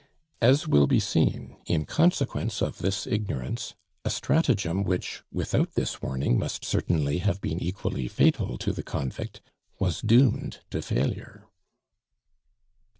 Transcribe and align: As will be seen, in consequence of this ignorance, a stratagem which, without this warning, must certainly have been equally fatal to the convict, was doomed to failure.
As 0.41 0.67
will 0.67 0.87
be 0.87 0.99
seen, 0.99 1.57
in 1.67 1.85
consequence 1.85 2.59
of 2.63 2.79
this 2.79 3.05
ignorance, 3.05 3.75
a 4.03 4.09
stratagem 4.09 4.83
which, 4.83 5.21
without 5.31 5.75
this 5.75 6.01
warning, 6.01 6.39
must 6.39 6.65
certainly 6.65 7.19
have 7.19 7.39
been 7.39 7.59
equally 7.61 8.07
fatal 8.07 8.57
to 8.57 8.71
the 8.73 8.81
convict, 8.81 9.41
was 9.77 10.01
doomed 10.01 10.61
to 10.71 10.81
failure. 10.81 11.45